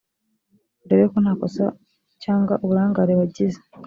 [0.83, 1.65] urebe ko nta kosa
[2.23, 3.59] cyangwa uburangare wagize